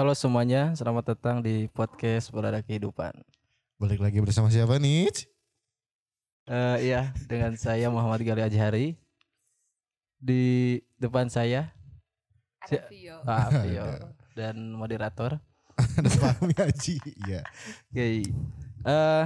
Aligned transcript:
Halo 0.00 0.16
semuanya, 0.16 0.72
selamat 0.72 1.12
datang 1.12 1.44
di 1.44 1.68
podcast 1.68 2.32
Berada 2.32 2.64
Kehidupan. 2.64 3.12
Balik 3.76 4.00
lagi 4.00 4.16
bersama 4.24 4.48
siapa 4.48 4.80
nih? 4.80 5.12
Eh 6.48 6.88
iya, 6.88 7.12
dengan 7.28 7.52
saya 7.60 7.92
Muhammad 7.92 8.24
Gali 8.24 8.40
Ajhari. 8.40 8.96
Di 10.16 10.80
depan 10.96 11.28
saya 11.28 11.76
Ada 12.64 12.88
Vio. 12.88 13.20
Pak 13.28 13.48
Vio 13.68 13.88
dan 14.32 14.72
moderator. 14.72 15.36
Ada 16.00 16.08
Fahmi 16.16 16.56
Haji. 16.56 16.96
Iya. 17.28 17.44
Oke. 17.92 18.24
Eh 18.88 19.24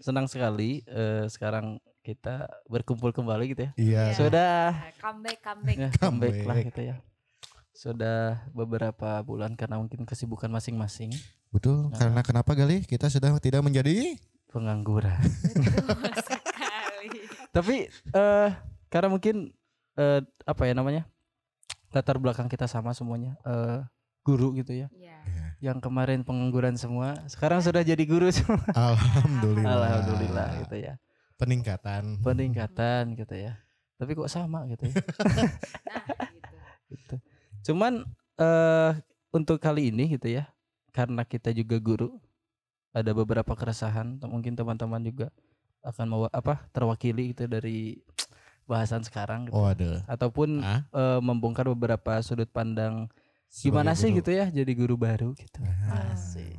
senang 0.00 0.32
sekali 0.32 0.80
eh, 0.88 1.28
sekarang 1.28 1.76
kita 2.00 2.48
berkumpul 2.72 3.12
kembali 3.12 3.52
gitu 3.52 3.68
ya. 3.68 3.72
Iya. 3.76 4.02
Iya. 4.08 4.16
Sudah 4.16 4.56
comeback, 4.96 5.44
comeback. 5.44 5.76
ya, 5.76 5.88
comeback 6.00 6.36
lah 6.48 6.56
Comeback. 6.56 6.68
gitu 6.72 6.82
ya. 6.88 6.96
Sudah 7.78 8.42
beberapa 8.50 9.22
bulan 9.22 9.54
karena 9.54 9.78
mungkin 9.78 10.02
kesibukan 10.02 10.50
masing-masing 10.50 11.14
Betul. 11.54 11.94
Karena 11.94 12.26
kenapa 12.26 12.58
kali 12.58 12.82
kita 12.82 13.06
sudah 13.06 13.38
tidak 13.38 13.62
menjadi 13.62 14.18
pengangguran. 14.50 15.14
Betul 15.54 16.10
sekali. 16.26 17.08
Tapi 17.56 17.76
eh 18.18 18.50
karena 18.90 19.08
mungkin 19.08 19.54
eh 19.94 20.20
apa 20.42 20.62
ya 20.66 20.74
namanya? 20.74 21.06
latar 21.88 22.20
belakang 22.20 22.52
kita 22.52 22.68
sama 22.68 22.92
semuanya 22.92 23.38
eh 23.46 23.80
guru 24.26 24.52
gitu 24.58 24.74
ya. 24.74 24.90
Ya. 24.92 25.22
Yang 25.62 25.88
kemarin 25.88 26.20
pengangguran 26.20 26.76
semua, 26.76 27.16
sekarang 27.30 27.64
sudah 27.64 27.80
jadi 27.80 28.04
guru 28.04 28.28
semua. 28.28 28.60
Alhamdulillah. 28.90 29.72
Alhamdulillah 29.72 30.48
gitu 30.66 30.76
ya. 30.82 30.94
Peningkatan. 31.40 32.20
Peningkatan 32.26 33.14
gitu 33.16 33.34
ya. 33.38 33.56
Tapi 33.96 34.18
kok 34.18 34.28
sama 34.28 34.66
gitu 34.66 34.90
ya. 34.90 34.94
Nah. 35.88 36.17
Cuman 37.68 38.08
eh 38.34 38.92
untuk 39.28 39.60
kali 39.60 39.92
ini 39.92 40.16
gitu 40.16 40.32
ya. 40.32 40.48
Karena 40.88 41.22
kita 41.22 41.52
juga 41.52 41.76
guru 41.76 42.16
ada 42.90 43.12
beberapa 43.12 43.52
keresahan 43.52 44.18
mungkin 44.24 44.56
teman-teman 44.56 45.04
juga 45.04 45.28
akan 45.84 46.06
mau 46.08 46.22
apa 46.26 46.64
terwakili 46.70 47.30
gitu 47.30 47.44
dari 47.44 48.00
bahasan 48.64 49.00
sekarang 49.00 49.46
gitu. 49.46 49.54
Oh 49.54 49.64
ada. 49.64 50.02
ataupun 50.04 50.58
Ah? 50.58 50.82
eh, 50.90 51.20
membongkar 51.20 51.68
beberapa 51.68 52.18
sudut 52.18 52.48
pandang 52.48 53.06
gimana 53.62 53.92
sih 53.94 54.10
gitu 54.10 54.28
ya 54.28 54.48
jadi 54.48 54.68
guru 54.74 54.96
baru 54.96 55.32
gitu 55.32 55.64
Ah, 55.86 56.12
Asik. 56.12 56.56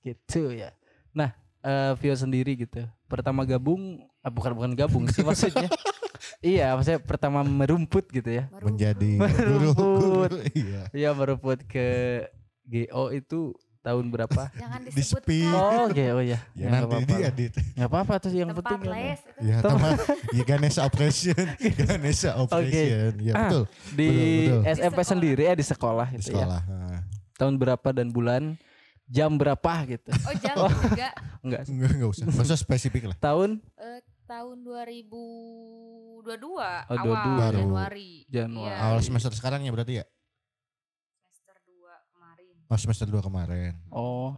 gitu 0.00 0.48
ya 0.48 0.72
nah 1.10 1.36
eh, 1.60 1.92
Vio 1.98 2.14
sendiri 2.14 2.56
gitu 2.56 2.80
pertama 3.04 3.44
gabung 3.44 4.00
ah, 4.20 4.32
bukan 4.32 4.52
bukan 4.54 4.72
gabung 4.72 5.04
sih 5.06 5.20
maksudnya 5.20 5.68
iya 6.40 6.72
maksudnya 6.72 6.98
pertama 6.98 7.40
merumput 7.40 8.06
gitu 8.06 8.28
ya 8.28 8.46
Menjadi 8.56 9.18
Merumput. 9.22 10.30
Iya. 10.52 10.82
iya 10.92 11.10
merumput 11.10 11.62
ke 11.64 11.88
GO 12.64 13.10
itu 13.10 13.52
tahun 13.80 14.06
berapa 14.08 14.46
Jangan 14.52 14.80
Di 14.80 14.90
disebutkan. 14.92 15.26
speed. 15.26 15.50
oh 15.50 15.86
GO 15.88 16.18
ya 16.20 16.22
Ya, 16.22 16.38
nggak 16.56 16.70
nanti 16.70 16.86
apa-apa 16.86 17.14
diedit. 17.18 17.52
nggak 17.74 17.88
apa-apa 17.88 18.14
tuh 18.16 18.30
yang 18.30 18.50
tempat 18.50 18.62
penting 18.68 18.82
les. 18.88 19.20
Ya 19.40 19.56
teman. 19.60 19.92
Ya 20.30 20.42
Ganesha 20.44 20.80
Operation. 20.82 21.44
Ganesha 21.80 22.30
Operation. 22.36 23.10
Ya 23.18 23.32
Ah, 23.32 23.40
betul. 23.44 23.64
di 23.90 24.06
Betul, 24.06 24.22
betul. 24.54 24.60
SMP 24.72 24.96
Di 24.96 25.08
sendiri 25.08 25.42
ya 25.42 25.54
di 25.54 25.64
sekolah 25.64 26.06
Di 26.06 26.14
gitu 26.14 26.30
ya 26.30 26.46
sekolah. 26.46 26.60
Ah. 26.64 27.00
tahun 27.34 27.54
berapa 27.56 27.88
dan 27.90 28.08
bulan 28.08 28.42
jam 29.04 29.34
berapa 29.34 29.72
gitu 29.88 30.14
Oh, 30.22 30.34
jangan 30.36 30.70
juga 30.70 31.08
enggak 31.44 31.62
Enggak, 31.66 31.90
enggak 31.90 32.08
usah. 32.08 32.24
Enggak 32.24 32.46
usah 32.46 32.56
spesifik 32.56 33.02
lah. 33.04 33.16
tahun 33.18 33.58
eh, 33.74 33.98
tahun 34.24 34.62
2022 36.22 36.48
Oh, 36.54 36.94
awal 36.94 37.16
22. 37.18 37.36
Baru. 37.36 37.58
Januari. 37.58 38.10
Januari. 38.26 38.70
Iya, 38.70 38.84
Awal 38.84 39.00
semester 39.00 39.32
sekarang 39.32 39.60
ya 39.60 39.70
berarti 39.70 39.94
ya? 39.94 40.04
semester 41.20 41.56
2 41.60 41.82
kemarin. 42.08 42.54
Oh 42.64 42.78
semester 42.78 43.06
2 43.06 43.20
kemarin. 43.20 43.72
oh 43.88 44.32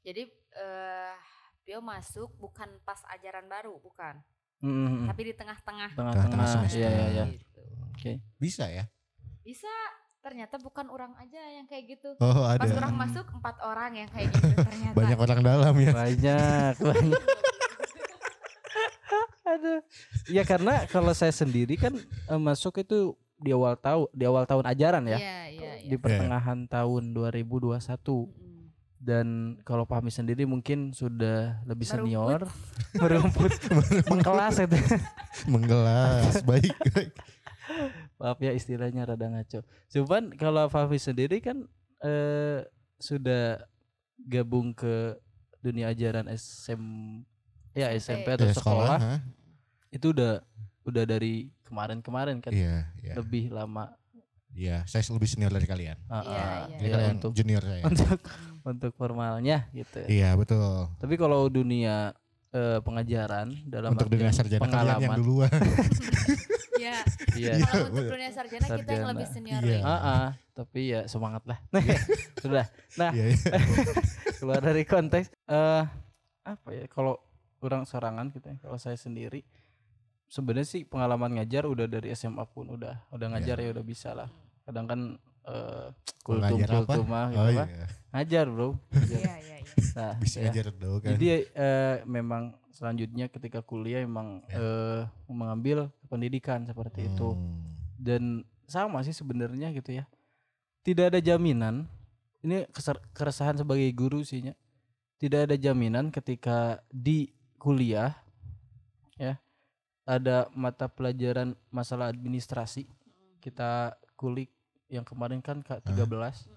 Jadi 0.00 0.22
eh 0.54 1.14
Vio 1.62 1.80
masuk 1.80 2.30
bukan 2.36 2.70
pas 2.80 3.02
ajaran 3.10 3.44
baru, 3.44 3.74
bukan. 3.76 4.22
mm, 4.60 5.10
Tapi 5.10 5.20
di 5.20 5.34
tengah-tengah. 5.34 5.90
tengah-tengah 5.92 6.30
Tengah 6.30 6.48
semester. 6.48 6.78
iya 6.78 6.88
iya 6.88 7.06
iya 7.12 7.24
Gitu. 7.28 7.62
oke 7.90 8.12
Bisa 8.36 8.64
ya? 8.66 8.86
Bisa 9.42 9.66
ternyata 10.20 10.58
bukan 10.58 10.86
orang 10.86 11.14
aja 11.16 11.38
yang 11.38 11.66
kayak 11.66 11.86
gitu. 11.92 12.14
Oh 12.18 12.42
ada. 12.42 12.58
Pas 12.58 12.70
orang 12.72 12.94
masuk 12.96 13.26
empat 13.32 13.56
orang 13.60 13.94
yang 13.94 14.08
kayak 14.08 14.30
gitu 14.32 14.46
ternyata. 14.56 14.94
Banyak 14.98 15.18
orang 15.20 15.40
dalam 15.40 15.74
ya. 15.76 15.92
banyak 15.92 16.74
banyak 16.76 17.18
ya 20.28 20.42
karena 20.42 20.86
kalau 20.86 21.10
saya 21.10 21.30
sendiri 21.30 21.74
kan 21.74 21.94
eh, 21.96 22.40
masuk 22.40 22.78
itu 22.78 23.12
di 23.36 23.52
awal 23.52 23.76
tahun 23.76 24.08
di 24.10 24.24
awal 24.24 24.44
tahun 24.44 24.64
ajaran 24.66 25.04
ya 25.06 25.18
Iya, 25.18 25.38
iya, 25.52 25.72
iya. 25.76 25.88
di 25.88 25.96
pertengahan 25.96 26.64
tahun 26.66 27.12
2021 27.12 27.76
Mm. 27.76 28.64
dan 28.98 29.26
kalau 29.62 29.84
Fahmi 29.84 30.08
sendiri 30.08 30.42
mungkin 30.42 30.90
sudah 30.90 31.60
lebih 31.62 31.84
senior 31.84 32.48
merumput 33.00 33.52
mengkelas 34.04 34.56
itu 34.58 34.78
Menggelas. 35.46 36.40
Baik. 36.48 36.72
baik. 36.90 37.12
maaf 38.16 38.38
ya 38.40 38.50
istilahnya 38.50 39.04
rada 39.04 39.28
ngaco. 39.28 39.60
Cuman 39.90 40.32
kalau 40.32 40.64
Fafi 40.66 40.96
sendiri 40.96 41.38
kan 41.38 41.68
eh, 42.00 42.64
sudah 42.96 43.60
gabung 44.16 44.72
ke 44.72 45.12
dunia 45.60 45.92
ajaran 45.92 46.24
SM 46.26 46.80
ya 47.74 47.92
SMP 47.92 48.32
atau 48.32 48.48
Ya, 48.48 48.54
sekolah? 48.56 48.98
Itu 49.96 50.12
udah 50.12 50.44
udah 50.84 51.04
dari 51.04 51.48
kemarin-kemarin 51.64 52.38
kan 52.38 52.52
Iya, 52.52 52.86
iya. 53.00 53.14
lebih 53.16 53.50
lama 53.50 53.90
Iya, 54.56 54.88
saya 54.88 55.04
lebih 55.12 55.28
senior 55.28 55.52
dari 55.52 55.68
kalian. 55.68 56.00
Iya, 56.00 56.24
iya. 56.24 56.44
Jadi 56.80 56.88
ya, 56.88 56.94
kalian 56.96 57.12
untuk 57.20 57.32
junior 57.36 57.60
saya. 57.60 57.82
untuk 57.84 58.18
untuk 58.64 58.92
formalnya 58.96 59.68
gitu. 59.70 60.00
Iya, 60.08 60.32
betul. 60.32 60.88
Tapi 60.96 61.14
kalau 61.20 61.52
dunia 61.52 62.16
eh, 62.50 62.80
pengajaran 62.80 63.52
dalam 63.68 63.92
Untuk 63.92 64.08
dunia 64.08 64.32
sarjana 64.32 64.64
kalian 64.64 64.72
yang 64.96 65.12
pengalaman, 65.12 65.16
duluan. 65.20 65.52
Iya. 66.76 66.96
iya. 67.36 67.52
Kalau 67.58 67.88
untuk 67.90 68.08
dunia 68.12 68.30
sarjana, 68.30 68.64
kita 68.64 68.72
yang 68.72 68.80
Sarjana. 68.86 69.08
lebih 69.12 69.26
senior 69.28 69.60
Iya. 69.60 69.76
lagi. 69.76 69.84
Ah, 69.84 70.00
ah, 70.00 70.26
tapi 70.52 70.80
ya 70.88 71.00
semangat 71.04 71.42
lah. 71.44 71.58
Sudah. 72.44 72.66
Nah, 72.96 73.10
Iya, 73.12 73.24
iya. 73.32 73.36
keluar 74.40 74.60
dari 74.60 74.84
konteks 74.84 75.32
eh 75.46 75.84
apa 76.46 76.68
ya 76.70 76.84
kalau 76.86 77.16
orang 77.58 77.82
sorangan 77.82 78.28
gitu 78.30 78.46
ya 78.46 78.56
kalau 78.58 78.76
saya 78.76 78.94
sendiri 78.94 79.42
sebenarnya 80.26 80.68
sih 80.68 80.82
pengalaman 80.82 81.34
ngajar 81.34 81.64
udah 81.64 81.86
dari 81.86 82.10
SMA 82.12 82.44
pun 82.46 82.70
udah 82.70 83.06
udah 83.08 83.26
ngajar 83.28 83.56
ya 83.56 83.70
udah 83.70 83.84
bisa 83.84 84.10
lah 84.12 84.28
kadang 84.62 84.84
kan 84.84 85.00
eh 85.44 85.88
kultum 86.20 86.58
Ngajar 86.58 86.68
apa? 86.68 86.78
kultum 86.84 87.06
mah 87.06 87.26
gitu 87.28 87.38
Oh 87.38 87.50
Pak. 87.52 87.68
iya. 87.68 87.86
ngajar 88.10 88.44
bro 88.46 88.68
Ngajar. 88.90 89.06
Iya, 89.16 89.34
iya, 89.38 89.56
iya. 89.56 89.74
nah 89.94 90.12
Bisa 90.22 90.36
ya. 90.36 90.42
ngajar 90.44 90.66
dong 90.72 90.96
kan. 90.98 91.08
jadi 91.14 91.26
eh, 91.46 91.94
memang 92.04 92.42
selanjutnya 92.68 93.26
ketika 93.26 93.60
kuliah 93.60 94.02
emang 94.02 94.42
Ya. 94.46 94.58
eh, 94.58 95.00
mengambil 95.28 95.78
pendidikan 96.04 96.62
seperti 96.62 97.06
itu 97.06 97.32
Hmm. 97.32 97.62
dan 97.96 98.22
sama 98.66 98.98
sih 99.00 99.14
sebenarnya 99.14 99.70
gitu 99.70 99.94
ya 99.94 100.04
tidak 100.82 101.10
ada 101.10 101.20
jaminan 101.20 101.86
ini 102.40 102.66
keser- 102.68 103.02
keresahan 103.12 103.54
sebagai 103.54 103.86
guru 103.92 104.20
sih 104.20 104.42
Nya. 104.42 104.54
tidak 105.16 105.46
ada 105.46 105.56
jaminan 105.56 106.10
ketika 106.10 106.82
di 106.88 107.30
kuliah 107.56 108.18
ada 110.06 110.46
mata 110.54 110.86
pelajaran 110.86 111.52
masalah 111.68 112.08
administrasi 112.08 112.86
kita 113.38 113.90
kulik 114.14 114.48
yang 114.86 115.02
kemarin 115.02 115.38
kan 115.40 115.60
ke 115.60 115.74
13 115.82 116.06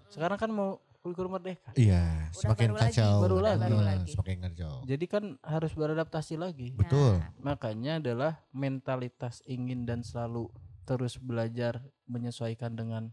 sekarang 0.08 0.38
kan 0.38 0.50
mau 0.50 0.70
kurikulum 1.00 1.34
merdeka 1.34 1.72
Iya, 1.74 2.30
Udah 2.30 2.36
semakin 2.36 2.68
baru 2.68 2.78
lagi, 2.78 2.92
kacau. 2.94 3.16
baru 3.18 3.34
Betul, 3.34 3.48
lagi. 3.48 3.62
Baru 3.64 3.80
lagi. 3.82 4.12
Semakin 4.12 4.38
kacau. 4.44 4.74
jadi 4.84 5.06
kan 5.08 5.24
harus 5.42 5.72
beradaptasi 5.74 6.34
lagi 6.36 6.70
Betul. 6.74 7.14
Nah, 7.18 7.32
makanya 7.42 7.98
adalah 7.98 8.34
mentalitas 8.52 9.42
ingin 9.44 9.84
dan 9.84 10.02
selalu 10.02 10.52
terus 10.84 11.18
belajar 11.18 11.80
menyesuaikan 12.06 12.74
dengan 12.74 13.10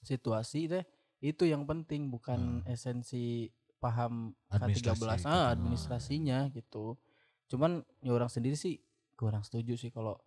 situasi 0.00 0.68
deh 0.68 0.84
itu 1.20 1.44
yang 1.44 1.64
penting 1.64 2.10
bukan 2.10 2.60
esensi 2.66 3.48
paham 3.78 4.32
K13 4.50 4.92
Administrasi. 4.92 5.24
ah 5.24 5.48
administrasinya 5.48 6.38
gitu 6.50 6.96
cuman 7.46 7.70
ya 8.00 8.12
orang 8.12 8.28
sendiri 8.28 8.52
sih 8.54 8.80
kurang 9.24 9.40
setuju 9.40 9.72
sih 9.74 9.88
kalau 9.88 10.20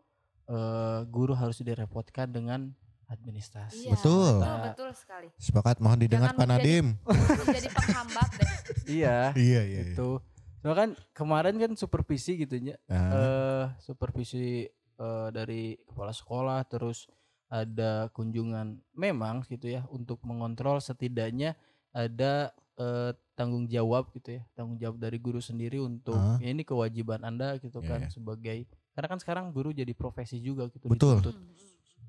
eh, 0.47 1.05
guru 1.05 1.33
harus 1.33 1.61
direpotkan 1.61 2.27
dengan 2.27 2.73
administrasi 3.07 3.87
iya, 3.87 3.93
Betul. 3.93 4.41
betul, 4.41 4.57
betul 4.65 4.89
sekali. 4.91 5.27
Sepakat 5.37 5.79
mohon 5.79 5.95
didengar 5.95 6.33
Jangan 6.33 6.39
Pak 6.39 6.47
Nadim. 6.49 6.85
Jadi 7.55 7.69
penghambat 7.69 8.29
deh. 8.35 8.51
iya 8.89 9.17
Iya, 9.31 9.61
iya. 9.63 9.81
iya. 9.85 9.93
itu 9.93 10.09
cuma 10.57 10.73
kan 10.73 10.89
kemarin 11.13 11.55
kan 11.55 11.71
supervisi 11.73 12.35
gitu 12.35 12.57
ya 12.57 12.75
Ah, 12.87 12.99
eh 13.13 13.65
supervisi 13.79 14.67
eh, 14.97 15.27
dari 15.29 15.77
kepala 15.79 16.11
sekolah 16.11 16.59
terus 16.65 17.07
ada 17.47 18.11
kunjungan 18.11 18.75
memang 18.91 19.45
gitu 19.47 19.69
ya 19.69 19.87
untuk 19.87 20.19
mengontrol 20.21 20.81
setidaknya 20.81 21.55
ada 21.93 22.51
eh, 22.75 23.11
tanggung 23.33 23.69
jawab 23.69 24.11
gitu 24.11 24.35
ya 24.35 24.43
tanggung 24.51 24.75
jawab 24.75 24.97
dari 24.97 25.15
guru 25.17 25.39
sendiri 25.39 25.79
untuk 25.79 26.17
Ah. 26.17 26.35
ya 26.43 26.51
ini 26.51 26.61
kewajiban 26.61 27.23
anda 27.23 27.55
gitu 27.57 27.79
Iya, 27.79 27.87
kan 27.87 27.99
iya. 28.03 28.09
sebagai 28.11 28.59
karena 28.97 29.13
kan 29.13 29.19
sekarang 29.21 29.53
guru 29.53 29.69
jadi 29.69 29.93
profesi 29.93 30.41
juga 30.41 30.65
gitu 30.73 30.89
Betul. 30.89 31.21
dituntut. 31.21 31.37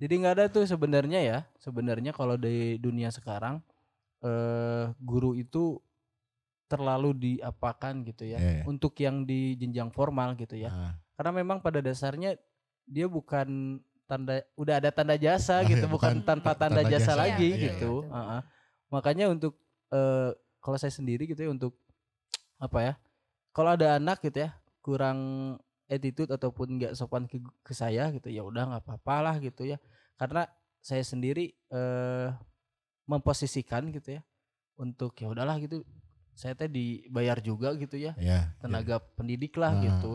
jadi 0.01 0.15
nggak 0.25 0.35
ada 0.41 0.45
tuh 0.49 0.65
sebenarnya 0.65 1.21
ya 1.21 1.39
sebenarnya 1.61 2.17
kalau 2.17 2.41
di 2.41 2.81
dunia 2.81 3.13
sekarang 3.13 3.61
eh 4.25 4.89
guru 4.97 5.37
itu 5.37 5.77
terlalu 6.69 7.13
diapakan 7.13 8.09
gitu 8.09 8.25
ya 8.25 8.41
Iya, 8.41 8.51
iya. 8.61 8.65
untuk 8.65 8.97
yang 8.97 9.29
di 9.29 9.53
jenjang 9.61 9.93
formal 9.93 10.33
gitu 10.41 10.57
ya 10.57 10.73
Ah, 10.73 10.93
karena 11.17 11.45
memang 11.45 11.61
pada 11.61 11.85
dasarnya 11.85 12.41
dia 12.89 13.05
bukan 13.05 13.77
tanda 14.09 14.41
udah 14.57 14.81
ada 14.81 14.89
tanda 14.89 15.17
jasa 15.21 15.61
gitu 15.69 15.85
iya, 15.85 15.93
bukan, 15.93 16.25
bukan 16.25 16.25
tanpa 16.25 16.57
tanda, 16.57 16.81
tanpa 16.81 16.89
jasa, 16.89 17.13
jasa. 17.13 17.21
lagi 17.21 17.49
Iya, 17.53 17.57
iya, 17.57 17.65
gitu 17.77 17.93
betul. 18.01 18.17
Heeh. 18.17 18.41
makanya 18.89 19.25
untuk 19.29 19.53
eh 19.93 20.33
kalau 20.65 20.77
saya 20.81 20.93
sendiri 20.93 21.29
gitu 21.29 21.41
ya 21.45 21.51
untuk 21.53 21.77
apa 22.57 22.79
ya 22.81 22.93
kalau 23.53 23.77
ada 23.77 24.01
anak 24.01 24.25
gitu 24.25 24.49
ya 24.49 24.51
kurang 24.81 25.19
attitude 25.89 26.31
ataupun 26.31 26.79
nggak 26.79 26.93
sopan 26.95 27.25
ke, 27.25 27.41
ke 27.65 27.73
saya 27.73 28.13
gitu 28.13 28.29
ya 28.29 28.45
udah 28.45 28.69
nggak 28.69 28.83
apa-apa 28.85 29.17
lah 29.25 29.37
gitu 29.41 29.65
ya 29.65 29.81
karena 30.21 30.45
saya 30.85 31.03
sendiri 31.03 31.57
eh 31.73 32.29
memposisikan 33.09 33.89
gitu 33.89 34.21
ya 34.21 34.23
untuk 34.77 35.17
ya 35.17 35.33
udahlah 35.33 35.57
gitu 35.59 35.81
saya 36.37 36.53
teh 36.55 36.69
dibayar 36.69 37.41
juga 37.41 37.73
gitu 37.75 37.97
ya 37.97 38.13
ya. 38.21 38.53
tenaga 38.61 39.01
pendidik 39.17 39.57
lah 39.57 39.75
Ah, 39.75 39.83
gitu 39.83 40.13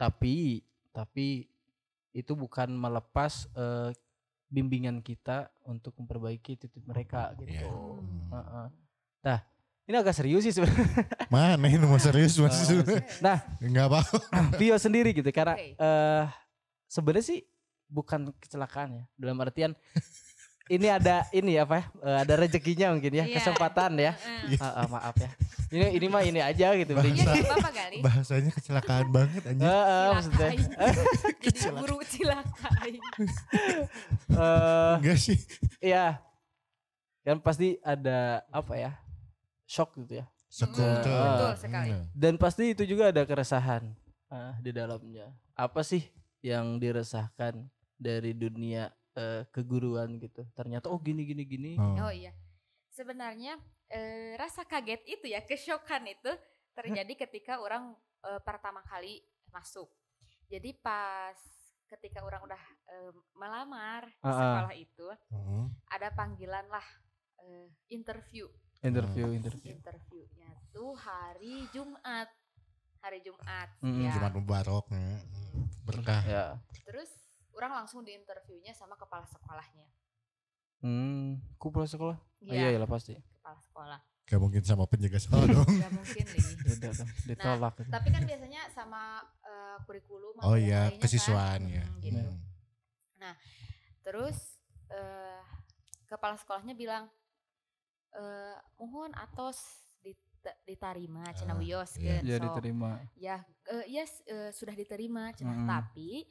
tapi 0.00 0.64
tapi 0.90 1.46
itu 2.16 2.32
bukan 2.32 2.72
melepas 2.72 3.46
eh, 3.54 3.92
bimbingan 4.48 5.04
kita 5.04 5.52
untuk 5.68 5.92
memperbaiki 6.00 6.56
titik 6.56 6.82
mereka 6.88 7.36
gitu. 7.36 7.52
Iya. 7.52 7.68
Hmm. 7.68 8.28
Heeh. 8.32 8.66
Nah, 9.28 9.38
ini 9.88 9.96
agak 9.96 10.12
serius 10.12 10.44
sih 10.44 10.52
sebenarnya. 10.52 10.84
Mana 11.32 11.64
ini 11.64 11.80
mau 11.80 11.96
serius 11.96 12.36
mas? 12.36 12.60
Oh, 12.68 12.84
Nah, 13.18 13.40
Enggak 13.58 13.88
apa. 13.88 14.00
Vio 14.60 14.76
sendiri 14.76 15.10
gitu 15.10 15.32
karena 15.32 15.56
Oke. 15.56 15.72
eh 15.74 16.24
sebenarnya 16.86 17.24
sih 17.26 17.40
bukan 17.88 18.28
kecelakaan 18.36 18.88
ya. 18.94 19.04
Dalam 19.16 19.40
artian 19.40 19.72
ini 20.68 20.84
ada 20.86 21.24
ini 21.32 21.56
apa 21.56 21.80
ya? 21.80 21.84
eh, 22.04 22.18
ada 22.20 22.34
rezekinya 22.36 22.92
mungkin 22.92 23.08
ya, 23.10 23.24
Iya. 23.24 23.40
kesempatan 23.40 23.96
ya. 23.96 24.12
Heeh. 24.12 24.60
Ah, 24.60 24.84
ah, 24.84 24.86
maaf 24.86 25.16
ya. 25.16 25.32
Ini 25.68 25.96
ini 25.96 26.06
mah 26.06 26.20
ini 26.20 26.40
aja 26.40 26.68
gitu. 26.76 26.92
Bahasa. 26.92 27.32
Iya. 27.32 28.00
Bahasanya 28.04 28.50
kecelakaan 28.52 29.08
banget 29.08 29.40
anjir. 29.42 29.64
Heeh, 29.64 30.06
maksudnya. 30.12 30.48
Cilakain. 30.52 30.60
Jadi 31.48 31.60
guru 31.72 31.96
cilakain. 32.04 32.94
Eh, 34.28 34.92
Enggak 35.00 35.16
sih. 35.16 35.38
Iya. 35.80 36.20
Kan 37.20 37.40
pasti 37.40 37.80
ada 37.80 38.44
apa 38.48 38.76
ya? 38.76 38.92
Shock 39.68 40.00
gitu 40.00 40.24
ya. 40.24 40.26
Sekultur. 40.48 41.12
Ah. 41.12 41.36
Betul 41.36 41.54
sekali. 41.60 41.92
Hmm. 41.92 42.08
Dan 42.16 42.40
pasti 42.40 42.72
itu 42.72 42.88
juga 42.88 43.12
ada 43.12 43.20
keresahan 43.28 43.84
ah, 44.32 44.56
di 44.64 44.72
dalamnya. 44.72 45.28
Apa 45.52 45.84
sih 45.84 46.00
yang 46.40 46.80
diresahkan 46.80 47.68
dari 48.00 48.32
dunia 48.32 48.88
eh, 49.12 49.44
keguruan 49.52 50.16
gitu? 50.16 50.48
Ternyata 50.56 50.88
oh 50.88 50.96
gini 50.96 51.28
gini 51.28 51.44
gini. 51.44 51.72
Oh. 51.76 52.08
Oh 52.08 52.12
iya. 52.12 52.32
Sebenarnya 52.88 53.60
eh, 53.92 54.40
rasa 54.40 54.64
kaget 54.64 55.04
itu 55.04 55.28
ya, 55.28 55.44
kesyokan 55.44 56.08
itu 56.08 56.32
terjadi 56.72 57.12
ketika 57.28 57.60
orang 57.60 57.92
eh, 58.24 58.40
pertama 58.40 58.80
kali 58.88 59.20
masuk. 59.52 59.92
Jadi 60.48 60.72
pas 60.80 61.36
ketika 61.92 62.24
orang 62.24 62.40
udah 62.48 62.62
eh, 62.88 63.12
melamar 63.36 64.08
di 64.08 64.24
Ah, 64.24 64.32
ah. 64.32 64.36
sekolah 64.40 64.74
itu, 64.80 65.06
Hmm. 65.28 65.68
ada 65.92 66.08
panggilan 66.16 66.64
lah 66.72 66.86
eh, 67.44 67.68
interview. 67.92 68.48
Interview 68.80 69.26
interview. 69.32 69.74
Interviewnya 69.74 70.50
tuh 70.70 70.94
hari 70.94 71.66
Jumat. 71.70 72.28
Hari 72.98 73.18
Jumat. 73.20 73.68
Mm-mm. 73.80 74.04
ya. 74.04 74.12
Jumat 74.14 74.32
Mubarak. 74.32 74.86
hmm. 74.86 75.18
Berkah. 75.82 76.22
Ya. 76.22 76.44
Terus 76.84 77.10
orang 77.50 77.74
langsung 77.76 78.02
diinterviewnya 78.02 78.70
sama 78.70 78.94
kepala 78.94 79.26
sekolahnya. 79.26 79.88
Hmm, 80.78 81.42
kepala 81.56 81.86
sekolah? 81.86 82.16
Oh, 82.16 82.38
Iya, 82.40 82.54
iya, 82.54 82.68
iya 82.70 82.78
lah 82.78 82.86
pasti. 82.86 83.18
kepala 83.18 83.58
sekolah. 83.60 84.00
Gak 84.24 84.38
mungkin 84.38 84.62
sama 84.62 84.84
penjaga 84.84 85.18
sekolah 85.18 85.46
dong. 85.48 85.66
Gak 85.66 85.90
mungkin 85.90 86.24
nih. 86.28 86.44
Beda 86.68 86.88
dong, 86.92 87.08
ditolak. 87.24 87.74
gitu. 87.74 87.90
Tapi 87.90 88.08
kan 88.12 88.22
biasanya 88.22 88.62
sama 88.68 89.02
eh, 89.42 89.76
kurikulum 89.82 90.38
Oh 90.38 90.54
iya, 90.54 90.86
lainnya 90.86 91.02
kesiswaan 91.02 91.60
kan. 91.64 91.74
ya. 91.74 91.82
Hmm, 91.82 91.98
gitu. 91.98 92.20
Hmm. 93.18 93.34
Terus 94.00 94.38
eh 94.88 95.42
kepala 96.06 96.36
sekolahnya 96.36 96.72
bilang 96.72 97.10
eh 98.10 98.56
mohon 98.76 99.12
atos 99.12 99.58
dit- 99.98 100.16
diterima 100.64 101.26
Ah, 101.26 101.54
wios 101.54 101.96
iya. 101.96 102.18
kan. 102.18 102.22
Ya 102.24 102.36
Sok. 102.36 102.44
diterima. 102.48 102.90
Ya 103.14 103.36
eh, 103.66 103.84
yes 103.86 104.22
eh, 104.24 104.50
sudah 104.50 104.72
diterima 104.72 105.30
cenah 105.32 105.56
Mm-mm. 105.56 105.68
tapi 105.68 106.24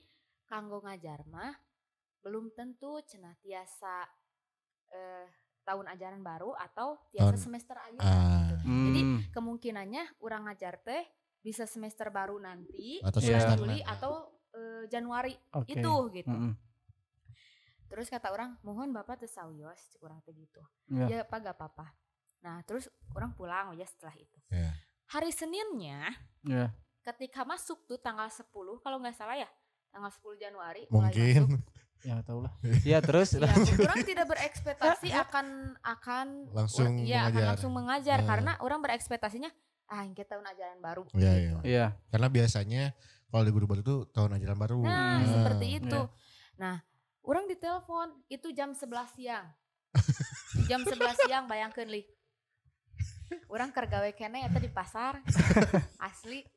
kanggo 0.44 0.80
ngajar 0.80 1.22
mah 1.26 1.54
belum 2.20 2.50
tentu 2.52 2.98
cenah 3.02 3.36
tiasa 3.38 4.08
eh 4.90 5.28
tahun 5.62 5.86
ajaran 5.90 6.22
baru 6.22 6.56
atau 6.56 6.96
tiasa 7.10 7.28
Tahun- 7.30 7.44
semester 7.44 7.76
aja 7.78 8.00
Ah. 8.00 8.56
Jadi 8.58 9.00
Hmm, 9.00 9.20
kemungkinannya 9.30 10.20
orang 10.20 10.44
ngajar 10.46 10.80
teh 10.80 11.04
bisa 11.40 11.64
semester 11.64 12.08
baru 12.10 12.36
nanti 12.38 13.00
Atau 13.00 13.20
Iya. 13.20 13.40
semester 13.40 13.58
Juli 13.62 13.80
atau 13.82 14.14
eh, 14.50 14.84
Januari 14.88 15.36
oke. 15.54 15.68
itu 15.70 15.94
gitu. 16.14 16.32
Mm-mm. 16.32 16.54
Terus 17.88 18.08
kata 18.08 18.30
orang, 18.30 18.60
mohon 18.62 18.92
bapak 18.92 19.18
teu 19.18 19.28
sawios, 19.28 19.80
cik 19.90 20.02
urang 20.02 20.20
teh 20.22 20.32
gitu. 20.32 20.60
Ya. 20.88 21.08
Ya 21.08 21.20
pak 21.24 21.40
gak 21.42 21.56
apa-apa. 21.56 21.92
Nah 22.40 22.62
terus 22.62 22.86
orang 23.12 23.32
pulang 23.32 23.74
ya 23.74 23.84
setelah 23.84 24.14
itu. 24.14 24.38
Iya. 24.50 24.72
Hari 25.08 25.32
Seninnya 25.32 26.12
Ya. 26.42 26.76
ketika 27.02 27.42
masuk 27.42 27.84
tuh 27.86 27.98
tanggal 27.98 28.28
10 28.28 28.44
kalau 28.78 28.98
nggak 28.98 29.16
salah 29.16 29.36
ya 29.36 29.48
tanggal 29.88 30.12
10 30.12 30.36
Januari 30.38 30.84
mulai 30.88 31.10
Mungkin. 31.10 31.44
masuk. 31.48 31.64
Ya 32.06 32.22
tahu 32.22 32.46
lah. 32.46 32.54
Ya 32.86 33.02
terus 33.02 33.34
Ya, 33.34 33.50
orang 33.82 34.06
tidak 34.06 34.30
berekspektasi 34.30 35.10
akan 35.26 35.46
akan 35.82 36.28
Langsung 36.54 37.02
ya 37.02 37.26
akan 37.26 37.34
mengajar. 37.34 37.48
langsung 37.50 37.72
mengajar 37.74 38.18
Hmm. 38.22 38.30
karena 38.30 38.52
orang 38.62 38.80
berekspektasinya 38.80 39.50
ah 39.88 40.04
ini 40.04 40.14
tahun 40.14 40.46
ajaran 40.46 40.78
baru. 40.78 41.04
Iya, 41.10 41.32
gitu. 41.34 41.58
iya. 41.58 41.66
Iya. 41.66 41.86
Karena 42.12 42.28
biasanya 42.28 42.84
kalau 43.28 43.44
di 43.44 43.52
guru 43.52 43.66
baru 43.66 43.82
itu 43.82 43.96
tahun 44.12 44.36
ajaran 44.36 44.58
baru. 44.58 44.78
Nah, 44.84 45.18
Hmm. 45.18 45.32
seperti 45.32 45.66
Iya. 45.66 45.78
itu. 45.82 46.02
Nah, 46.58 46.76
orang 47.28 47.46
ditelepon 47.52 48.08
itu 48.32 48.48
jam 48.56 48.72
11 48.72 48.88
siang. 49.20 49.46
jam 50.72 50.82
11 50.88 51.28
siang 51.28 51.46
bayangkeun 51.52 51.92
li. 51.92 52.04
Orang 53.52 53.76
kergawe 53.76 54.08
kene 54.16 54.48
eta 54.48 54.60
di 54.64 54.72
pasar. 54.72 55.20
Asli. 56.08 56.48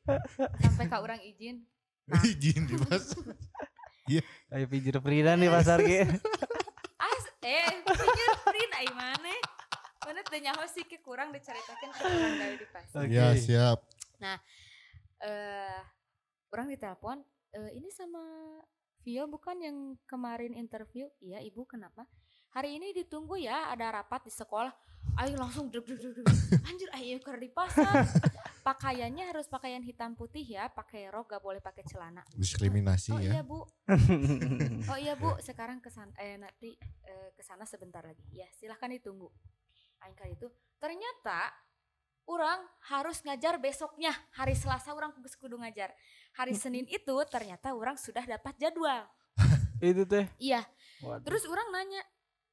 Sampai 0.63 0.87
ka 0.87 1.03
orang 1.03 1.19
izin. 1.19 1.67
Nah. 2.07 2.23
Izin 2.23 2.63
di 2.63 2.79
pas. 2.79 3.03
Ayo 4.51 4.65
pijir 4.71 4.95
Frida 5.03 5.35
nih 5.35 5.51
pasar 5.51 5.83
ge. 5.83 6.07
As 6.99 7.23
eh 7.43 7.83
pikir 7.83 8.31
print 8.43 8.73
ai 8.75 8.89
mana? 8.95 9.35
Mana 10.03 10.19
teu 10.25 10.39
nyaho 10.39 10.63
sih 10.67 10.83
ke 10.87 10.99
kurang 11.03 11.31
diceritakeun 11.35 11.91
ke 11.91 12.01
orang 12.03 12.33
gawe 12.39 12.55
di 12.55 12.67
pasar. 12.71 12.99
Oke. 13.03 13.11
Iya, 13.11 13.27
siap. 13.35 13.77
Eh 15.23 15.79
orang 16.51 16.67
ditelepon, 16.67 17.23
"Eh, 17.55 17.71
ini 17.79 17.87
sama 17.95 18.19
Vio 19.01 19.25
bukan 19.25 19.57
yang 19.57 19.77
kemarin 20.05 20.53
interview? 20.53 21.09
Iya, 21.17 21.41
Ibu, 21.41 21.65
kenapa? 21.65 22.05
Hari 22.51 22.77
ini 22.77 22.93
ditunggu 22.93 23.39
ya, 23.39 23.71
ada 23.71 23.89
rapat 23.89 24.27
di 24.27 24.33
sekolah. 24.33 24.69
Ayo 25.17 25.39
langsung 25.41 25.73
deg 25.73 25.81
deg 25.87 25.97
deg. 25.97 26.27
Anjir, 26.69 26.85
ayo 26.93 27.17
keur 27.23 27.41
di 27.41 27.49
pasar. 27.49 28.05
Pakaiannya 28.61 29.25
harus 29.25 29.49
pakaian 29.49 29.81
hitam 29.81 30.13
putih 30.13 30.45
ya, 30.45 30.69
pakai 30.69 31.09
rok 31.09 31.33
gak 31.33 31.41
boleh 31.41 31.57
pakai 31.57 31.81
celana. 31.89 32.21
Diskriminasi 32.37 33.09
Oh 33.09 33.17
ya. 33.17 33.39
iya, 33.39 33.41
Bu. 33.41 33.65
Oh 34.91 34.99
iya, 35.01 35.17
Bu, 35.17 35.33
sekarang 35.41 35.81
kesan 35.81 36.13
eh 36.21 36.37
nanti 36.37 36.77
eh, 37.07 37.29
ke 37.33 37.41
sana 37.41 37.65
sebentar 37.65 38.05
lagi. 38.05 38.21
Ya, 38.35 38.45
silahkan 38.53 38.93
ditunggu. 38.93 39.33
Aing 40.05 40.13
kali 40.13 40.37
itu 40.37 40.49
ternyata 40.77 41.49
orang 42.25 42.59
harus 42.87 43.21
ngajar 43.21 43.57
besoknya 43.57 44.11
hari 44.31 44.53
Selasa 44.53 44.91
orang 44.91 45.11
kudu 45.11 45.29
kudu 45.37 45.55
ngajar 45.57 45.91
hari 46.31 46.53
Senin 46.53 46.85
itu 46.87 47.15
ternyata 47.27 47.73
orang 47.73 47.95
sudah 47.95 48.23
dapat 48.23 48.55
jadwal 48.57 49.05
Itu 49.81 50.05
teh. 50.05 50.29
iya 50.37 50.61
Waduh. 51.01 51.25
terus 51.25 51.43
orang 51.49 51.67
nanya 51.71 52.01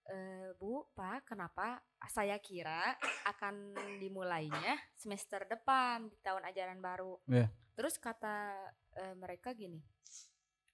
e, 0.04 0.16
Bu 0.56 0.88
Pak 0.92 1.28
kenapa 1.28 1.78
saya 2.08 2.40
kira 2.40 2.96
akan 3.28 3.76
dimulainya 4.00 4.80
semester 4.96 5.44
depan 5.44 6.08
di 6.08 6.16
tahun 6.20 6.48
ajaran 6.48 6.80
baru 6.80 7.20
Iya. 7.28 7.52
terus 7.76 8.00
kata 8.00 8.56
eh, 8.96 9.14
mereka 9.14 9.52
gini 9.52 9.78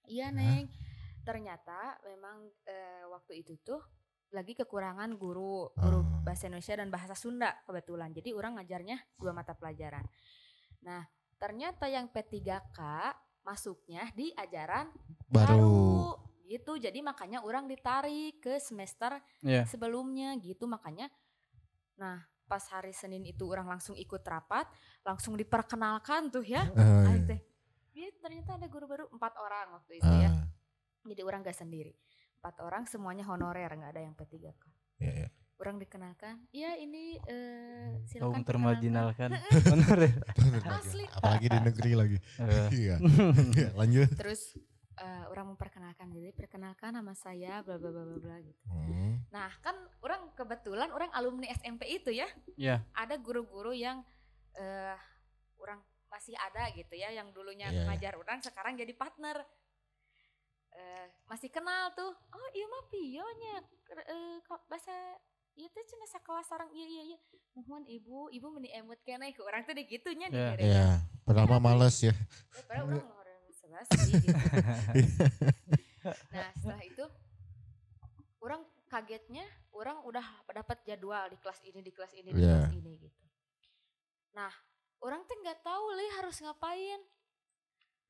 iya 0.05 0.31
neng 0.31 0.71
ternyata 1.21 1.97
memang 2.05 2.45
eh, 2.63 3.03
waktu 3.09 3.41
itu 3.41 3.57
tuh 3.59 3.81
lagi 4.31 4.53
kekurangan 4.53 5.13
guru 5.17 5.69
guru. 5.73 6.01
Bahasa 6.25 6.49
Indonesia 6.49 6.73
dan 6.73 6.89
bahasa 6.89 7.13
Sunda 7.13 7.53
kebetulan. 7.69 8.09
Jadi 8.09 8.33
orang 8.33 8.57
ngajarnya 8.57 8.97
dua 9.21 9.31
mata 9.31 9.53
pelajaran. 9.53 10.01
Nah 10.81 11.05
ternyata 11.37 11.85
yang 11.85 12.09
P3K 12.09 12.79
masuknya 13.45 14.09
di 14.17 14.33
ajaran 14.33 14.89
Baru. 15.29 15.53
baru. 15.53 16.01
Gitu. 16.49 16.81
Jadi 16.81 16.99
makanya 17.05 17.45
orang 17.45 17.69
ditarik 17.69 18.41
ke 18.41 18.57
semester 18.57 19.21
Iya. 19.45 19.69
sebelumnya 19.69 20.33
gitu. 20.41 20.65
Makanya 20.65 21.13
nah 21.95 22.25
pas 22.45 22.61
hari 22.69 22.93
Senin 22.93 23.25
itu 23.25 23.45
orang 23.49 23.65
langsung 23.65 23.97
ikut 23.97 24.21
rapat 24.25 24.65
langsung 25.05 25.37
diperkenalkan 25.37 26.33
tuh 26.33 26.45
ya. 26.45 26.65
Teh. 27.29 27.41
Dia 27.93 28.09
ternyata 28.17 28.57
ada 28.57 28.67
guru 28.67 28.85
baru 28.89 29.05
empat 29.13 29.33
orang 29.37 29.77
waktu 29.77 30.01
itu 30.01 30.13
ya. 30.19 30.29
Ah, 30.29 30.45
jadi 31.05 31.21
orang 31.21 31.45
gak 31.45 31.57
sendiri. 31.57 31.93
Empat 32.41 32.61
orang 32.61 32.85
semuanya 32.85 33.25
honorer 33.25 33.69
nggak 33.73 33.89
ada 33.97 34.01
yang 34.05 34.13
P3K 34.13 34.61
iya, 35.01 35.25
iya. 35.25 35.29
Orang 35.65 35.77
dikenalkan 35.77 36.45
iya 36.51 36.77
ini 36.77 37.17
eh, 37.25 37.89
kaum 37.89 38.05
silakan 38.05 38.29
perkenalkan." 38.37 38.45
termarginalkan 38.45 39.29
bener 39.73 39.97
ya 39.99 40.13
Bener 40.37 40.61
lagi. 40.61 40.77
Asli. 40.85 41.03
Apalagi 41.09 41.47
di 41.47 41.59
negeri 41.59 41.91
lagi. 41.93 42.17
Eh, 42.37 42.67
Iya. 42.71 42.95
Iya, 43.57 43.69
lanjut. 43.73 44.09
terus 44.13 44.41
eh, 44.95 45.25
orang 45.27 45.45
memperkenalkan 45.49 46.07
diri 46.07 46.29
perkenalkan 46.31 46.93
nama 46.93 47.11
saya 47.11 47.59
bla 47.59 47.75
bla 47.75 47.89
bla 47.89 48.03
bla 48.05 48.17
bla 48.17 48.37
gitu 48.39 48.61
Hmm. 48.69 49.19
nah 49.27 49.49
kan 49.59 49.73
orang 49.99 50.29
kebetulan 50.31 50.87
orang 50.89 51.09
alumni 51.11 51.49
SMP 51.51 51.89
itu 51.91 52.13
ya 52.13 52.29
ya 52.55 52.79
ada 52.93 53.17
guru-guru 53.17 53.73
yang 53.73 54.05
eh 54.53 54.95
orang 55.57 55.81
masih 56.07 56.31
ada 56.37 56.71
gitu 56.71 56.93
ya 56.93 57.09
yang 57.09 57.27
dulunya 57.31 57.67
Iya. 57.67 57.83
ngajar 57.85 58.13
orang 58.15 58.39
sekarang 58.39 58.77
jadi 58.77 58.93
partner 58.93 59.43
eh 60.71 61.07
masih 61.25 61.49
kenal 61.49 61.91
tuh 61.91 62.11
oh 62.11 62.47
iya 62.51 62.65
mah 62.65 62.83
pionya 62.87 63.55
eh 64.05 64.35
kok 64.41 64.63
bahasa 64.65 64.95
iya 65.55 65.67
teh 65.67 65.83
cina 65.83 66.03
sekelas 66.05 66.47
orang 66.49 66.69
iya 66.69 66.85
iya 66.85 67.03
iya 67.05 67.17
mohon 67.55 67.83
ibu 67.85 68.27
ibu 68.29 68.47
meni 68.49 68.69
emut 68.69 68.99
kene 69.01 69.31
ke 69.31 69.39
orang 69.39 69.63
tuh 69.63 69.71
digitunya 69.71 70.27
nih 70.27 70.35
Iya. 70.35 70.49
kira 70.51 70.61
Iya, 70.61 70.87
padahal 71.23 71.47
mah 71.49 71.61
males 71.61 71.95
ya. 71.97 72.13
padahal 72.61 72.85
orang 72.89 73.07
orang 73.09 73.39
sebelas 73.49 73.87
gitu. 74.05 74.27
nah 76.29 76.47
setelah 76.53 76.83
itu 76.83 77.05
orang 78.39 78.61
kagetnya 78.85 79.43
orang 79.71 79.97
udah 80.03 80.23
dapat 80.49 80.77
jadwal 80.83 81.25
di 81.25 81.37
kelas 81.37 81.59
ini 81.63 81.79
di 81.79 81.91
kelas 81.91 82.13
ini 82.13 82.29
di 82.29 82.37
Iya. 82.37 82.55
kelas 82.61 82.75
ini 82.75 82.91
gitu 82.99 83.23
nah 84.31 84.51
orang 84.99 85.23
tuh 85.23 85.35
nggak 85.37 85.59
tahu 85.61 85.83
li 85.93 86.07
harus 86.13 86.37
ngapain 86.37 86.99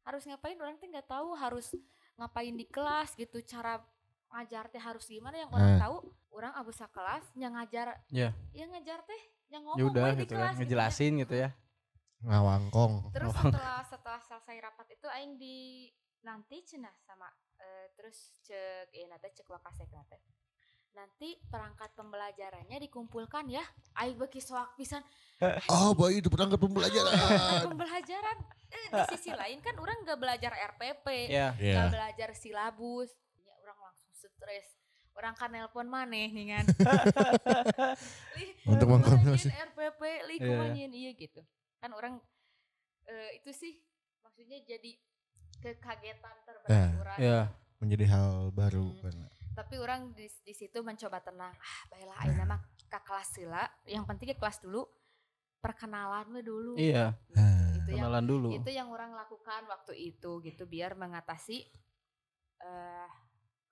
harus 0.01 0.23
ngapain 0.23 0.57
orang 0.57 0.75
tuh 0.75 0.87
nggak 0.87 1.07
tahu 1.07 1.29
harus 1.33 1.73
ngapain 2.15 2.53
di 2.53 2.65
kelas 2.65 3.13
gitu 3.13 3.37
cara 3.41 3.77
ngajar 4.27 4.67
teh 4.67 4.77
harus 4.77 5.05
gimana 5.05 5.37
yang 5.37 5.49
orang 5.49 5.71
Eh. 5.71 5.79
tahu 5.79 5.97
orang 6.35 6.51
abu 6.53 6.69
kelas 6.69 7.23
yang 7.33 7.55
ngajar 7.55 7.95
Iya. 8.09 8.29
yang 8.51 8.69
ngajar 8.69 8.99
teh 9.01 9.21
yang 9.47 9.63
ya 9.63 9.65
ngomong 9.65 9.87
udah 9.89 10.03
we 10.05 10.11
di 10.11 10.19
gitu 10.19 10.33
ya 10.33 10.37
kelas 10.37 10.51
gitu 10.51 10.53
ya. 10.53 10.59
ngejelasin 10.59 11.13
gitu 11.17 11.35
ya 11.37 11.49
Ngawangkong. 12.21 12.93
terus 13.11 13.31
setelah 13.31 13.81
setelah 13.83 14.19
selesai 14.19 14.57
rapat 14.59 14.87
itu 14.89 15.07
aing 15.07 15.33
di 15.35 15.87
nanti 16.21 16.57
cenah 16.63 16.95
sama 16.99 17.29
eh, 17.55 17.87
terus 17.93 18.17
cek 18.41 18.89
ya 18.89 19.05
nanti 19.05 19.29
cek 19.31 19.45
wakasek 19.45 19.89
nanti 19.89 20.17
nanti 20.91 21.29
perangkat 21.45 21.91
pembelajarannya 21.93 22.77
dikumpulkan 22.79 23.45
ya 23.47 23.61
aing 23.95 24.15
bagi 24.15 24.39
soak 24.39 24.73
pisan 24.75 25.03
Oh, 25.67 25.91
boy 25.91 26.15
itu 26.15 26.31
perangkat 26.31 26.55
perangkat 26.55 26.95
pembelajaran. 26.95 27.11
pembelajaran 27.67 28.37
eh, 28.71 28.85
di 28.89 29.01
sisi 29.11 29.29
lain 29.29 29.59
kan 29.59 29.75
orang 29.75 29.97
nggak 30.01 30.15
belajar 30.17 30.51
RPP 30.73 31.05
ya 31.27 31.51
nggak 31.51 31.61
Iya. 31.61 31.91
belajar 31.91 32.29
silabus 32.33 33.11
ya 33.37 33.51
orang 33.59 33.77
langsung 33.83 34.09
stres 34.09 34.79
orang 35.15 35.33
kan 35.33 35.47
nelpon 35.47 35.85
maneh 35.85 36.27
nih 36.27 36.45
kan 36.51 36.65
Untuk 38.65 38.87
mengkonfirmasi. 38.87 39.47
RPP 39.47 40.01
li 40.25 40.35
Iya. 40.35 40.47
kumaha 40.49 40.67
nyin, 40.69 40.91
iya 40.91 41.11
gitu 41.13 41.41
kan 41.77 41.91
orang 41.91 42.17
eh, 43.05 43.37
itu 43.37 43.51
sih 43.51 43.77
maksudnya 44.19 44.57
jadi 44.59 44.91
kekagetan 45.57 46.35
terberat 46.41 46.69
Eh, 46.69 46.89
orang 46.97 47.17
ya 47.17 47.39
Menjadi 47.77 48.05
hal 48.07 48.29
baru 48.49 48.85
Hmm. 48.89 49.01
kan. 49.01 49.15
tapi 49.53 49.75
orang 49.77 50.11
di, 50.11 50.25
di 50.27 50.51
situ 50.51 50.81
mencoba 50.81 51.21
tenang 51.21 51.53
ah 51.53 51.79
baiklah 51.87 52.17
ayeuna 52.19 52.45
mah 52.45 52.59
ke 52.81 52.99
kelas 52.99 53.29
sila 53.31 53.63
yang 53.85 54.03
penting 54.03 54.27
ke 54.27 54.35
kelas 54.35 54.59
dulu 54.59 54.83
perkenalan 55.57 56.41
dulu 56.41 56.75
iya 56.75 57.15
Gitu. 57.25 57.39
Ah. 57.39 57.71
itu 57.73 57.89
yang 57.89 58.03
kenalan 58.03 58.25
dulu 58.25 58.47
itu 58.51 58.69
yang 58.69 58.89
orang 58.89 59.11
lakukan 59.11 59.63
waktu 59.65 59.93
itu 59.95 60.41
gitu 60.41 60.63
biar 60.65 60.93
mengatasi 60.93 61.63
eh 62.57 63.09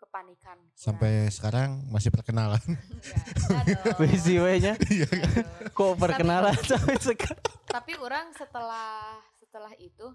kepanikan 0.04 0.56
orang. 0.56 0.76
Sampai 0.76 1.12
sekarang 1.28 1.70
masih 1.88 2.10
perkenalan. 2.10 2.60
Enggak, 2.60 3.64
enggak 3.64 3.64
dong. 3.80 3.98
Bisi 4.00 4.36
nya 4.36 4.74
Iya. 4.84 5.08
Dong. 5.08 5.48
kok 5.78 5.92
perkenalan 5.96 6.58
sampai 6.70 6.96
sekarang 6.98 7.42
tapi 7.66 7.92
orang 7.96 8.30
setelah 8.32 9.18
setelah 9.34 9.74
itu 9.76 10.08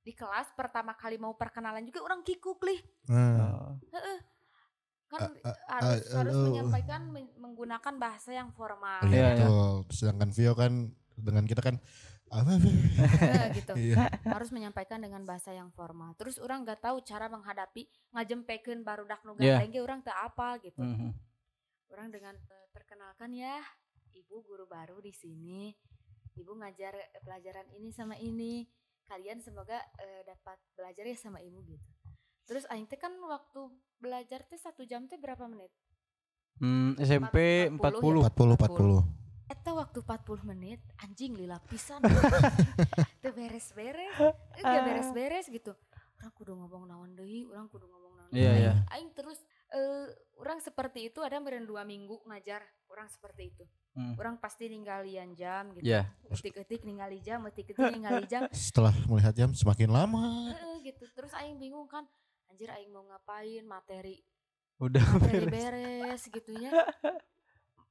di 0.00 0.12
kelas 0.12 0.54
pertama 0.54 0.94
kali 0.94 1.16
mau 1.16 1.34
perkenalan 1.34 1.82
juga 1.82 2.04
orang 2.04 2.22
kikuk 2.22 2.62
lih 2.62 2.78
Nah, 3.06 3.74
kan 5.06 5.20
Ah, 5.40 5.50
ah, 5.50 5.54
harus 5.78 6.02
ah, 6.10 6.18
harus 6.18 6.34
menyampaikan 6.36 7.00
men- 7.08 7.34
menggunakan 7.36 7.94
bahasa 7.96 8.30
yang 8.30 8.50
formal 8.50 9.02
iya 9.04 9.10
Iya, 9.10 9.26
iya. 9.32 9.46
betul. 9.46 9.70
Sedangkan 9.90 10.30
Vio 10.30 10.52
kan 10.54 10.72
dengan 11.14 11.44
kita 11.44 11.62
kan 11.62 11.78
apa? 12.28 12.58
Gitu 13.54 13.72
Iya. 13.86 14.10
harus 14.26 14.50
menyampaikan 14.50 14.98
dengan 14.98 15.22
bahasa 15.22 15.50
yang 15.50 15.70
formal 15.70 16.12
terus 16.14 16.36
orang 16.36 16.62
nggak 16.62 16.80
tahu 16.80 16.98
cara 17.00 17.26
menghadapi 17.26 17.86
ngajempekeun 18.10 18.82
barudak 18.82 19.22
nu 19.22 19.36
Iya. 19.36 19.60
gandeng 19.60 19.70
ge 19.70 19.80
orang 19.80 20.00
teu 20.02 20.12
apa 20.12 20.58
gitu 20.60 20.80
Mhm. 20.80 21.10
orang 21.88 22.08
dengan 22.10 22.34
eh, 22.34 22.66
perkenalkan 22.70 23.30
ya 23.30 23.62
ibu 24.12 24.42
guru 24.42 24.66
baru 24.66 24.98
di 24.98 25.12
sini 25.12 25.70
ibu 26.34 26.52
ngajar 26.52 26.94
eh, 26.94 27.20
pelajaran 27.20 27.70
ini 27.72 27.88
sama 27.90 28.16
ini 28.16 28.66
kalian 29.04 29.38
semoga 29.38 29.78
eh, 29.96 30.22
dapat 30.24 30.58
belajar 30.74 31.04
ya 31.04 31.14
sama 31.14 31.38
ibu 31.38 31.62
gitu 31.62 31.86
terus 32.42 32.66
aing 32.66 32.86
teh 32.86 32.96
kan 32.96 33.14
waktu 33.22 33.70
belajar 33.96 34.42
teh 34.42 34.56
satu 34.56 34.82
jam 34.82 35.06
teh 35.06 35.16
berapa 35.16 35.46
menit 35.46 35.70
Hmm, 36.56 36.96
SMP 36.96 37.68
40 37.68 37.76
40 37.76 38.24
ya? 38.24 38.32
40 38.32 38.56
40. 38.56 39.25
Eta 39.46 39.70
waktu 39.74 40.02
40 40.02 40.42
menit 40.42 40.80
anjing 40.98 41.38
lila 41.38 41.62
pisan. 41.70 42.02
Teu 43.22 43.30
beres-beres 43.30 44.14
Eh, 44.58 44.62
gak 44.62 44.82
beres-beres 44.86 45.46
gitu. 45.46 45.72
Orang 46.18 46.32
kudu 46.34 46.52
ngomong 46.56 46.84
naon 46.88 47.10
deui 47.14 47.46
orang 47.46 47.68
kudu 47.70 47.86
ngomong 47.86 48.12
naon 48.18 48.30
Iya, 48.34 48.52
iya. 48.58 48.72
aing 48.90 49.14
terus 49.14 49.38
eh 49.70 50.06
orang 50.38 50.58
seperti 50.58 51.10
itu 51.12 51.22
ada 51.22 51.38
meren 51.38 51.62
dua 51.66 51.86
minggu 51.86 52.24
ngajar 52.26 52.62
orang 52.90 53.06
seperti 53.06 53.54
itu. 53.54 53.64
Hmm. 53.96 54.12
orang 54.20 54.36
pasti 54.36 54.68
ninggalian 54.68 55.32
jam 55.32 55.72
gitu. 55.72 55.88
Ya 55.88 56.04
etik-etik 56.28 56.84
ningali 56.84 57.16
jam 57.24 57.40
etik-etik 57.48 57.96
ningali 57.96 58.28
jam. 58.28 58.44
Setelah 58.52 58.92
melihat 59.08 59.32
jam 59.32 59.56
semakin 59.56 59.88
lama. 59.88 60.52
Heeh, 60.52 60.92
gitu. 60.92 61.08
Terus 61.16 61.32
aing 61.32 61.56
bingung 61.56 61.88
kan 61.88 62.04
anjir 62.46 62.68
aing 62.68 62.92
mau 62.92 63.08
ngapain 63.08 63.64
materi 63.64 64.20
udah 64.76 65.00
materi 65.16 65.48
beres. 65.48 65.52
beres 65.56 66.22
gitunya 66.28 66.68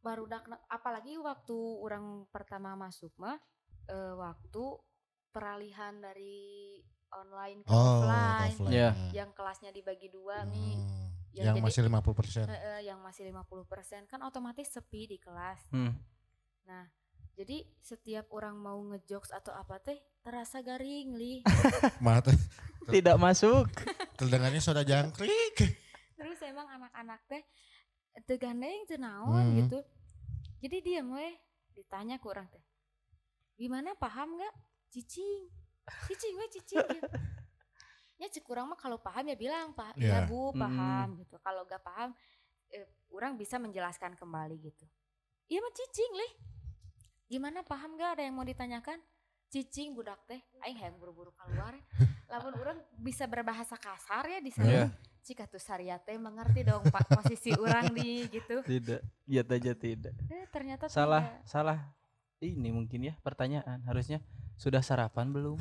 baru 0.05 0.23
dak 0.23 0.45
apalagi 0.67 1.17
waktu 1.17 1.57
orang 1.81 2.05
pertama 2.29 2.77
masuk 2.77 3.09
mah 3.17 3.41
eh, 3.87 4.13
waktu 4.13 4.63
peralihan 5.27 5.97
dari 5.97 6.77
online 7.11 7.59
ke 7.59 7.69
Oh, 7.69 7.81
offline 7.99 8.53
offline. 8.53 8.71
Iya. 8.71 8.89
yang 9.13 9.29
kelasnya 9.31 9.71
dibagi 9.71 10.07
dua 10.07 10.45
nih 10.45 10.77
Hmm, 10.77 11.03
Ya, 11.33 11.51
yang 11.51 11.59
jadi- 11.59 11.67
masih 11.67 11.81
50%. 11.83 12.47
Heeh, 12.47 12.87
yang 12.87 12.99
masih 13.01 13.27
50% 13.27 14.07
kan 14.07 14.21
otomatis 14.21 14.69
sepi 14.69 15.03
di 15.05 15.17
kelas 15.17 15.59
Hmm. 15.67 15.91
jadi 17.35 17.67
setiap 17.77 18.31
orang 18.31 18.55
mau 18.55 18.79
ngejokes 18.85 19.29
atau 19.29 19.51
apa 19.51 19.75
teh 19.77 19.99
terasa 20.21 20.61
garing 20.61 21.11
li 21.11 21.43
Mata 21.99 22.31
tidak 22.87 23.17
masuk 23.17 23.67
terdengarnya 24.15 24.57
suara 24.57 24.81
jangkrik. 24.81 25.59
terus 26.15 26.39
emang 26.41 26.63
anak-anak 26.69 27.19
teh 27.27 27.43
teu 28.23 28.39
gandeng 28.39 28.87
teu 28.87 28.95
naon 28.95 29.43
Hmm. 29.43 29.55
gitu. 29.59 29.79
Jadi 30.63 30.77
dia 30.79 31.01
weh 31.03 31.35
ditanya 31.75 32.15
ke 32.15 32.25
orang 32.25 32.47
teh. 32.47 32.63
Gimana 33.55 33.91
paham 33.93 34.39
nggak? 34.39 34.53
Cicing. 34.89 35.51
Cicing 36.07 36.33
weh 36.35 36.49
cicing 36.49 36.79
gitu. 36.81 37.09
ya 38.15 38.31
cek 38.31 38.41
kurang 38.41 38.71
mah 38.71 38.79
kalau 38.79 38.95
paham 38.95 39.27
ya 39.27 39.35
bilang 39.35 39.75
pak 39.75 39.91
Iya. 39.99 40.23
ya 40.23 40.27
bu 40.27 40.55
Hmm. 40.55 40.59
paham 40.59 41.07
gitu. 41.19 41.35
Kalau 41.39 41.61
gak 41.65 41.83
paham 41.83 42.15
eh, 42.71 42.87
orang 43.11 43.35
bisa 43.35 43.59
menjelaskan 43.59 44.15
kembali 44.15 44.55
gitu. 44.61 44.87
Iya 45.45 45.59
mah 45.59 45.73
cicing 45.75 46.13
leh. 46.15 46.31
Gimana 47.27 47.61
paham 47.61 47.93
gak 47.95 48.17
ada 48.17 48.23
yang 48.23 48.33
mau 48.33 48.43
ditanyakan? 48.43 48.97
Cicing 49.45 49.93
budak 49.93 50.23
teh 50.25 50.39
aing 50.63 50.79
hayang 50.79 50.95
buru-buru 50.95 51.35
keluar. 51.35 51.75
Lamun 52.31 52.55
orang 52.55 52.77
bisa 52.97 53.27
berbahasa 53.27 53.75
kasar 53.75 54.25
ya 54.25 54.39
di 54.39 54.49
sana. 54.49 54.65
Iya. 54.67 54.85
Jika 55.25 55.43
tuh 55.43 55.57
Sariate 55.57 56.13
mengerti 56.15 56.61
dong 56.61 56.85
pak 56.85 57.09
posisi 57.09 57.49
orang 57.51 57.89
di 57.91 58.29
gitu 58.29 58.61
tidak 58.69 59.01
iya 59.25 59.41
aja 59.41 59.73
tidak 59.73 60.13
eh, 60.29 60.45
ternyata 60.47 60.85
salah 60.85 61.25
tidak. 61.25 61.41
salah 61.43 61.79
ini 62.39 62.69
mungkin 62.69 63.01
ya 63.01 63.13
pertanyaan 63.19 63.81
harusnya 63.83 64.21
sudah 64.55 64.79
sarapan 64.79 65.27
belum 65.27 65.57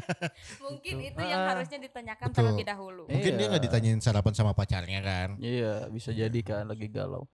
mungkin 0.64 0.94
Gitu. 0.96 1.10
itu 1.10 1.22
yang 1.22 1.40
Ah. 1.40 1.48
harusnya 1.52 1.78
ditanyakan 1.78 2.28
Betul. 2.28 2.38
terlebih 2.40 2.64
dahulu 2.64 3.02
Mungkin 3.06 3.32
dia 3.32 3.38
Iya. 3.38 3.50
nggak 3.50 3.62
ditanyain 3.62 4.00
sarapan 4.00 4.32
sama 4.32 4.52
pacarnya 4.52 5.00
kan. 5.00 5.28
iya 5.38 5.86
bisa 5.88 6.10
jadi 6.10 6.40
kan 6.40 6.64
lagi 6.64 6.88
galau 6.88 7.28